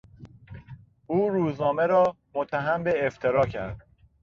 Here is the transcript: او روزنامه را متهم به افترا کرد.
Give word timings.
او 1.07 1.29
روزنامه 1.29 1.85
را 1.85 2.15
متهم 2.33 2.83
به 2.83 3.05
افترا 3.07 3.45
کرد. 3.45 3.87